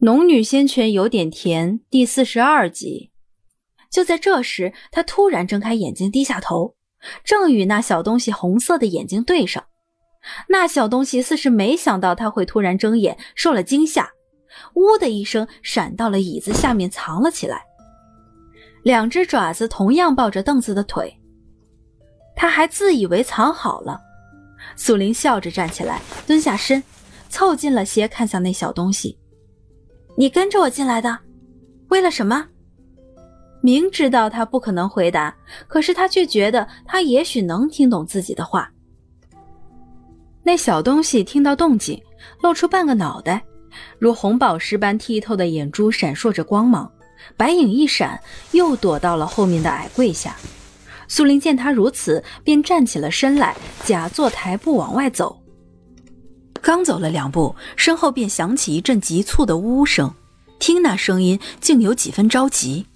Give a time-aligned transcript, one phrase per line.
[0.00, 3.10] 农女仙泉有点甜，第四十二集。
[3.90, 6.76] 就在这时，他突然睁开眼睛，低下头，
[7.24, 9.64] 正与那小东西红色的眼睛对上。
[10.50, 14.08] 那小东西似是没想到他会突然睁眼，受了惊吓，
[14.74, 17.64] 呜的一声闪到了椅子下面藏了起来。
[18.84, 21.12] 两只爪子同样抱着凳子的腿。
[22.36, 24.00] 他还自以为藏好了。
[24.76, 26.80] 苏林笑着站起来，蹲下身，
[27.28, 29.18] 凑近了些，看向那小东西
[30.18, 31.16] ：“你跟着我进来的，
[31.90, 32.44] 为了什么？”
[33.62, 35.32] 明知道他不可能回答，
[35.68, 38.68] 可是他却觉得他也许能听懂自己的话。
[40.42, 42.02] 那小东西听到动静，
[42.42, 43.44] 露出半个脑袋，
[44.00, 46.90] 如红宝石般剔透的眼珠闪烁着光芒，
[47.36, 50.34] 白影一闪，又躲到了后面的矮柜下。
[51.06, 55.40] 苏林见他如此，便站起了身来，假作抬步往外走。
[56.62, 60.14] 刚走了两步，身后便响起一阵急促的呜呜声，
[60.58, 62.86] 听那声音，竟有几分着急。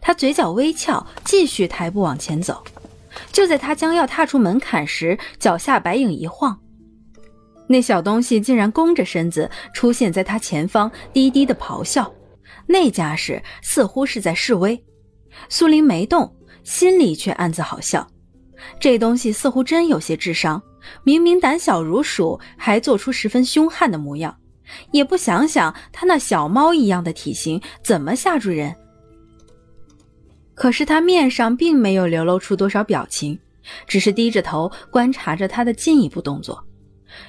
[0.00, 2.62] 他嘴角微翘，继续抬步往前走。
[3.32, 6.60] 就在他将要踏出门槛时，脚下白影一晃，
[7.66, 12.12] 那小东西竟然弓着身子出现在他前方，低低的咆哮，
[12.66, 14.82] 那架势似乎是在示威。
[15.48, 18.06] 苏林没动，心里却暗自好笑，
[18.78, 20.62] 这东西似乎真有些智商，
[21.04, 24.36] 明明胆小如鼠，还做出十分凶悍的模样，
[24.92, 28.74] 也不想想他那小猫一样的体型怎么吓住人。
[30.54, 33.38] 可是他面上并没有流露出多少表情，
[33.86, 36.62] 只是低着头观察着他的进一步动作。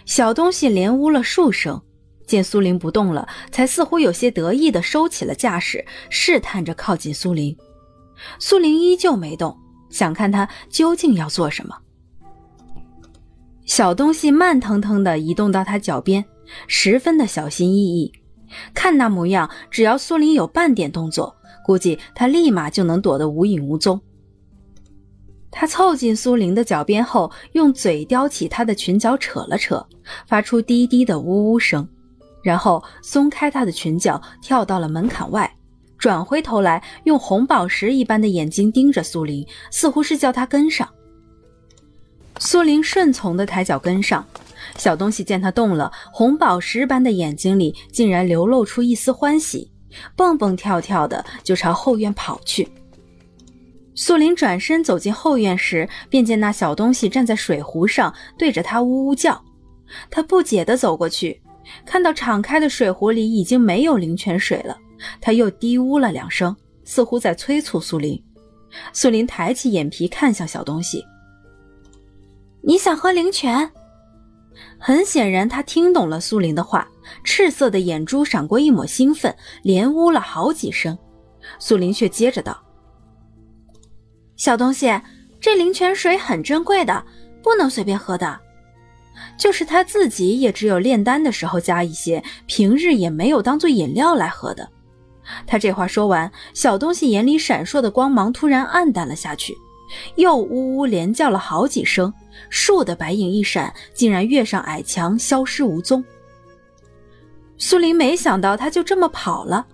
[0.05, 1.81] 小东西连呜了数声，
[2.27, 7.55] 见苏林不动了，才似乎有些得意地收起了架势，试探着靠近苏林。
[8.37, 9.57] 苏林依旧没动，
[9.89, 11.75] 想看他究竟要做什么。
[13.71, 16.25] 小东西慢腾腾地移动到他脚边，
[16.67, 18.11] 十分的小心翼翼，
[18.73, 21.33] 看那模样，只要苏林有半点动作。
[21.65, 24.01] 估计他立马就能躲得无影无踪。
[25.49, 29.87] 他凑近苏林的脚边后，用嘴叼起她的裙角扯了扯，
[30.27, 31.87] 发出低低的呜呜声，
[32.43, 35.49] 然后松开她的裙角，跳到了门槛外，
[35.97, 40.85] 转回头来，用红宝石一般的眼睛盯着苏林，似乎是叫她跟上。
[42.43, 44.25] 苏玲顺从的抬脚跟上，
[44.75, 49.71] 小东西见他动了，红宝石般的眼睛里竟然流露出一丝欢喜。
[50.15, 52.67] 蹦蹦跳跳的就朝后院跑去。
[53.93, 59.39] 苏林转身走进后院时，便见那小东西站在水壶上，对着他呜呜叫。
[60.09, 61.39] 他不解地走过去，
[61.85, 64.75] 看到敞开的水壶里已经没有灵泉水了。
[65.21, 68.19] 他又低呜了两声，似乎在催促苏林。
[68.93, 71.05] 苏林抬起眼皮看向小东西
[72.63, 73.71] ：“你想喝灵泉？”
[74.77, 76.87] 很显然，他听懂了苏林的话。
[77.23, 80.97] 赤色的眼珠闪过一抹兴奋，连呜了好几声。
[81.59, 82.63] 苏林却接着道
[84.37, 85.01] ：“小东西，
[85.39, 87.03] 这灵泉水很珍贵的，
[87.43, 88.39] 不能随便喝的。
[89.37, 94.69] 就是他自己也只有炼丹的时候加一些，平日也没有当做饮料来喝的。”
[95.45, 99.55] 他这话说完，小东西眼里闪烁的光芒突然暗淡了下去，
[100.15, 102.13] 又呜呜连叫了好几声，
[102.49, 106.03] 树的白影一闪，竟然跃上矮墙，消失无踪。
[107.57, 109.65] 苏林没想到他就这么跑了，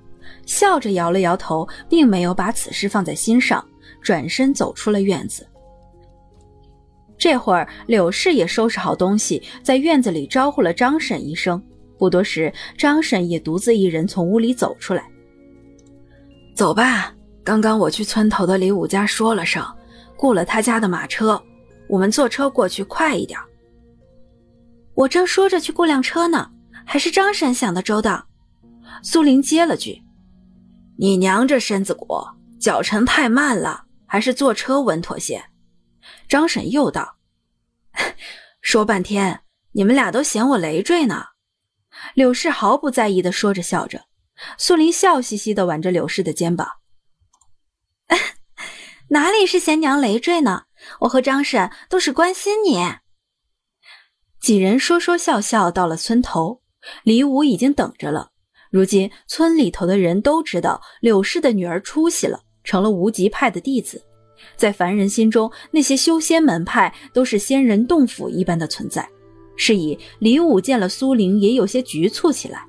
[0.46, 3.66] 笑着摇了摇头，并没有把此事放在心上，
[4.02, 5.48] 转身走出了院子。
[7.18, 11.62] 这会儿，柳氏也收拾好东西，在院子里招呼了张婶一声。
[11.98, 15.10] 不多时，张婶也独自一人从屋里走出来。
[16.56, 17.12] 走吧，
[17.44, 19.66] 刚刚我去村头的李武家说了声，
[20.16, 21.42] 雇了他家的马车，
[21.90, 23.40] 我们坐车过去快一点。
[24.94, 26.52] 我正说着去雇辆车呢。
[26.90, 28.26] 还是张婶想的周到，
[29.04, 30.02] 苏林接了句
[30.98, 32.26] ：“你娘这身子骨，
[32.62, 35.44] 脚程太慢了，还是坐车稳妥些。”
[36.30, 37.18] 张婶又道
[38.64, 39.42] ：“说半天，
[39.74, 41.26] 你们俩都嫌我累赘呢。”
[42.16, 44.06] 柳氏毫不在意的说着笑着，
[44.58, 46.70] 苏林笑嘻嘻的挽着柳氏的肩膀
[49.10, 50.67] ：“哪里是嫌娘累赘呢？
[51.02, 52.78] 我和张婶都是关心你。”
[54.40, 56.62] 几人说说笑笑到了村头。
[57.04, 58.30] 李武已经等着了。
[58.72, 64.02] 如今村里头的人都知道柳氏的女儿出息了，成了无极派的弟子。
[64.56, 69.08] 在凡人心中，那些修仙门派都是仙人洞府一般的存在。
[69.58, 72.64] 是以李武见了苏玲，也有些局促起来。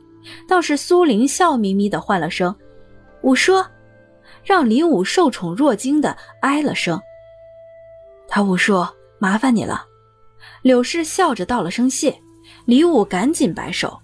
[0.48, 2.54] 倒是苏玲笑眯眯的唤了声
[3.22, 3.64] “武叔”，
[4.42, 7.00] 让李武受宠若惊的哀了声
[8.28, 8.86] ：“他武叔，
[9.18, 9.86] 麻烦你了。”
[10.62, 12.20] 柳氏笑着道了声谢。
[12.64, 14.00] 李武赶紧摆手。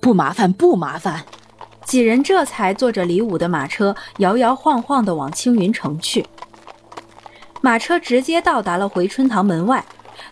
[0.00, 1.24] 不麻烦，不麻烦，
[1.84, 6.24] 几人这才坐着李武的马车，摇摇晃晃地往青云城去。
[7.60, 9.84] 马车直接到达了回春堂门外，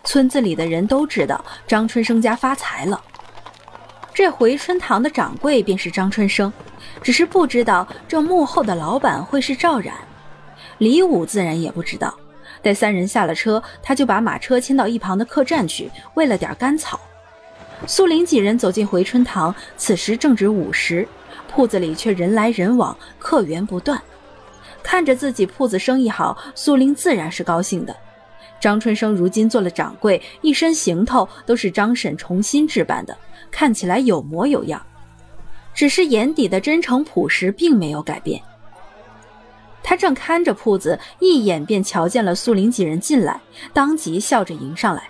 [0.03, 3.01] 村子里的人都知道张春生家发财了。
[4.13, 6.51] 这回春堂的掌柜便是张春生，
[7.01, 9.93] 只是不知道这幕后的老板会是赵冉。
[10.77, 12.17] 李武自然也不知道。
[12.67, 16.99] 待三人下了车，他就把马车牵到一旁的客栈去，喂了点干草。
[17.85, 21.07] 苏林几人走进回春堂，此时正值午时。
[21.47, 24.01] 铺子里却人来人往，客源不断。
[24.83, 27.95] 看着自己铺子生意好，苏林自然是高兴的。
[28.59, 33.17] 张春生如今做了掌柜，一身行头都是张婶重新置办的，
[33.49, 34.85] 看起来有模有样。
[35.73, 38.41] 只是眼底的真诚朴实并没有改变。
[39.87, 43.39] 他正看着铺子，一眼便瞧见了苏林几人进来，
[43.71, 45.09] 当即笑着迎上来：“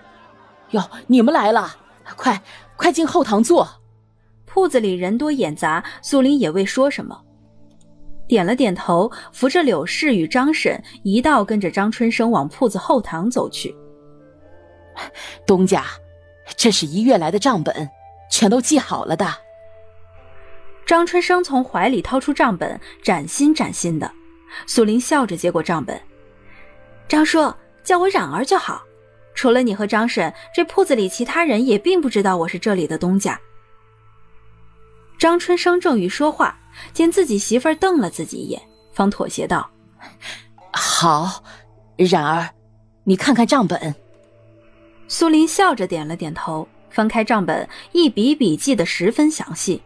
[0.70, 1.76] 哟，你们来了，
[2.16, 2.40] 快
[2.76, 3.68] 快进后堂坐。”
[4.46, 7.20] 铺子里人多眼杂，苏林也未说什么，
[8.28, 13.76] 点了点头，扶着柳氏与张婶一道跟着张春生往铺子后堂走去。
[15.48, 15.86] 东家，
[16.56, 17.90] 这是一月来的账本，
[18.30, 19.28] 全都记好了的。
[20.86, 24.12] 张春生从怀里掏出账本，崭新崭新的。
[24.66, 26.00] 苏林笑着接过账本，
[27.08, 27.54] 张叔
[27.84, 28.84] 叫我冉儿就好。
[29.34, 33.40] 除了你和张婶，这铺子里其他人也并不知道我是这里的东家。
[35.20, 36.58] 张春生正欲说话，
[36.94, 38.62] 见自己媳妇儿瞪了自己一眼，
[38.94, 39.70] 方妥协道
[40.74, 41.44] ：“好，
[41.98, 42.50] 冉儿，
[43.04, 43.96] 你看看账本。”
[45.08, 49.82] 苏林笑着点了点头，翻开账本，一笔笔记得十分详细，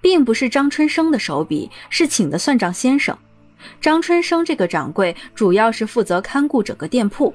[0.00, 3.16] 并不是张春生的手笔，是请的算账先生。
[3.80, 7.34] 张春生这个掌柜主要是负责看顾整个店铺，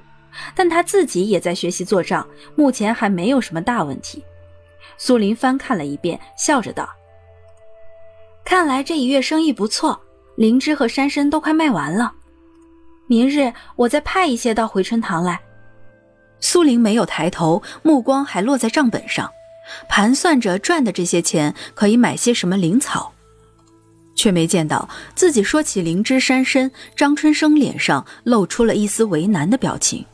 [0.56, 4.24] 但他自己也在学习做账，目前还没有什么大问题。
[4.98, 6.90] 苏林翻看了一遍，笑着道
[8.44, 10.02] ：“看来这一月生意不错，
[10.36, 12.14] 灵芝和山参都快卖完了。
[13.08, 15.40] 明日我再派一些到回春堂来。”
[16.40, 19.32] 苏林没有抬头，目光还落在账本上，
[19.90, 23.14] 盘算着赚的这些钱可以买些什么灵草，
[24.16, 30.06] 却没见到自己说起灵芝山参，张春生脸上露出了一丝为难的表情。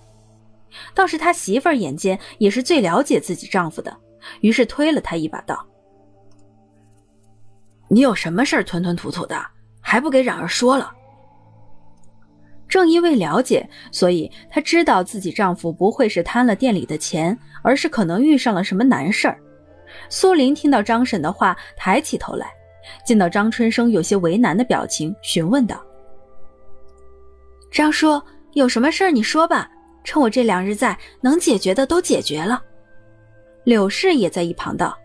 [0.94, 3.96] 倒是他媳妇儿眼尖，也是最了解自己丈夫的。
[4.40, 5.68] 于是推了他一把，道
[7.90, 9.46] ：“你有什么事儿吞吞吐吐的，
[9.82, 10.94] 还不给冉儿说了？”
[12.72, 19.38] 正因为了解，所以她知道自己丈夫不会是贪了店里的钱，而是可能遇上了什么难事儿。
[20.08, 22.48] 苏林听到张婶的话，抬起头来，
[23.06, 25.84] 见到张春生有些为难的表情，询问道
[27.70, 28.22] ：“张叔，
[28.54, 29.70] 有什么事儿你说吧，
[30.06, 32.64] 趁我这两日在，能解决的都解决了。”
[33.66, 34.98] 柳氏也在一旁道：“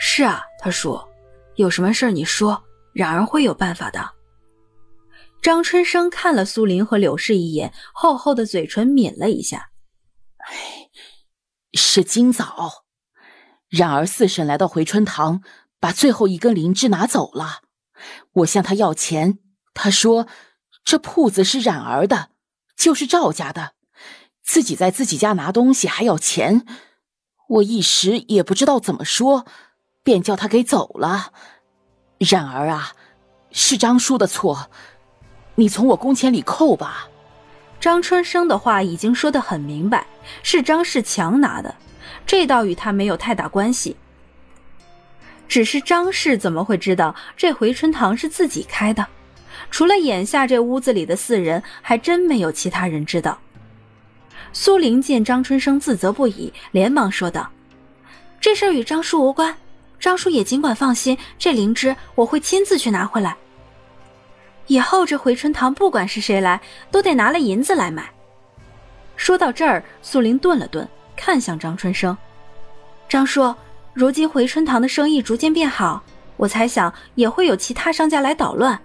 [0.00, 1.06] 是啊，他说，
[1.56, 2.58] 有什么事你说，
[2.94, 4.12] 冉儿会有办法的。”
[5.48, 9.70] 张春生看了苏林和柳氏一眼，厚厚的嘴唇抿了一下
[10.44, 10.90] ：“哎，
[11.72, 12.84] 是今早，
[13.70, 15.40] 冉儿四婶来到回春堂，
[15.80, 17.62] 把最后一根灵芝拿走了。
[18.32, 19.38] 我向他要钱，
[19.72, 20.28] 他说
[20.84, 22.28] 这铺子是冉儿的，
[22.76, 23.72] 就是赵家的，
[24.44, 26.66] 自己在自己家拿东西还要钱。”
[27.48, 29.46] 我一时也不知道怎么说，
[30.02, 31.32] 便叫他给走了。
[32.18, 32.92] 冉儿啊，
[33.50, 34.70] 是张叔的错，
[35.58, 37.08] 你从我工钱里扣吧。
[37.80, 40.06] 张春生的话已经说得很明白，
[40.44, 41.74] 是张世强拿的，
[42.24, 43.96] 这倒与他没有太大关系。
[45.48, 49.04] 只是张氏怎么会知道这回春堂是自己开的？
[49.68, 53.36] 除了眼下这屋子里的四人，还真没有其他人知道。
[54.52, 57.50] 苏玲见张春生自责不已，连忙说道
[58.40, 59.56] ：“这事与张叔无关，
[59.98, 63.36] 张叔也尽管放心，这灵芝我会亲自去拿回来。
[64.68, 66.60] 以后这回春堂不管是谁来，
[66.90, 68.08] 都得拿了银子来买。”
[69.16, 72.16] 说到这儿，素玲顿了顿，看向张春生
[73.08, 73.52] ：“张叔，
[73.92, 76.00] 如今回春堂的生意逐渐变好，
[76.36, 78.80] 我猜想也会有其他商家来捣乱。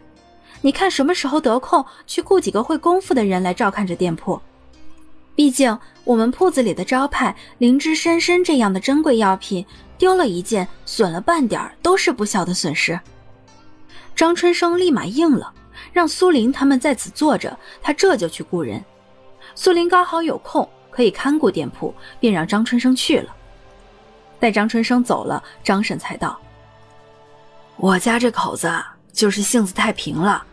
[0.62, 4.42] 你看什么时候得空，去雇几个会功夫的人来照看着店铺。”
[5.36, 9.66] 毕竟，我们铺子里的招牌灵芝山参这样的珍贵药品，
[9.98, 13.00] 丢了一件，损了半点都是不小的损失。
[14.16, 15.52] 张春生立马应了，
[15.92, 18.84] 让苏林他们在此坐着，他这就去雇人。
[19.56, 23.36] 苏林刚好有空，可以看顾店铺，便让张春生去了。
[24.40, 26.40] 待张春生走了，张婶才道
[27.78, 28.72] ：“我家这口子
[29.12, 30.46] 就是性子太平了。”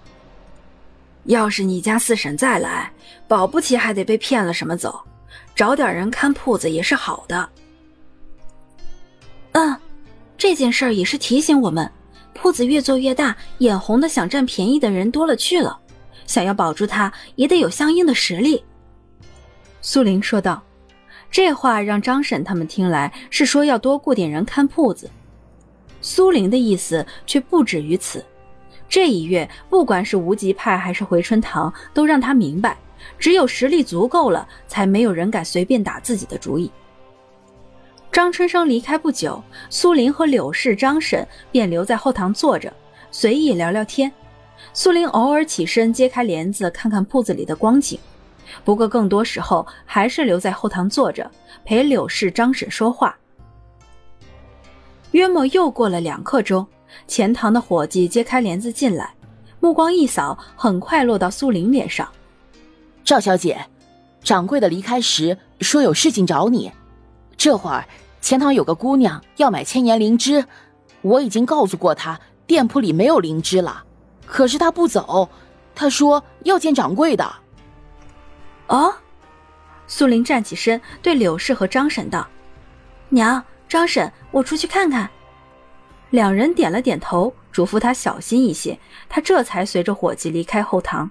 [1.25, 2.91] 要是你家四婶再来，
[3.29, 5.01] 保不齐还得被骗了什么走。
[5.55, 7.49] 找点人看铺子也是好的。
[9.53, 9.77] 嗯，
[10.39, 11.91] 这件事也是提醒我们，
[12.35, 15.79] 铺子越做越大，眼红的想占便宜的人多了去了。
[16.27, 18.65] 想要保住它，也得有相应的实力。”
[19.81, 20.63] 苏玲说道。
[21.33, 25.09] 这话让张婶他们听来是说要多雇点人看铺子。
[26.01, 28.25] 苏玲的意思却不止于此。
[28.89, 32.77] 这一月，不管是无极派还是回春堂，都让他明白，
[33.17, 36.69] 只有实力足够了，才没有人敢随便打自己的主意。
[38.13, 42.73] 张春生离开不久，苏林和柳氏、张婶便留在后堂坐着，
[43.13, 44.11] 随意聊聊天。
[44.73, 47.99] 苏林偶尔起身揭开帘子，看看铺子里的光景，
[48.65, 51.31] 不过更多时候还是留在后堂坐着，
[51.65, 53.17] 陪柳氏、张婶说话。
[55.13, 56.67] 约莫又过了两刻钟。
[57.07, 59.15] 前堂的伙计揭开帘子进来，
[59.61, 62.09] 目光一扫，很快落到苏林脸上。
[63.05, 63.65] 赵小姐，
[64.25, 66.71] 掌柜的离开时说有事情找你。
[67.41, 67.89] 这会儿
[68.21, 70.45] 前堂有个姑娘要买千年灵芝，
[71.01, 73.83] 我已经告诉过她店铺里没有灵芝了，
[74.27, 75.31] 可是她不走，
[75.75, 77.37] 她说要见掌柜的。
[78.67, 78.95] 哦，
[79.87, 82.29] 苏玲站起身，对柳氏和张婶道
[83.09, 85.09] ：“娘，张婶，我出去看看。”
[86.11, 88.79] 两人点了点头，嘱咐他小心一些。
[89.09, 91.11] 他这才随着伙计离开后堂。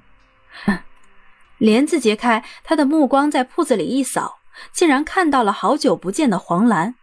[1.58, 4.38] 帘子揭开，他的目光在铺子里一扫，
[4.72, 6.96] 竟然看到了好久不见的黄兰。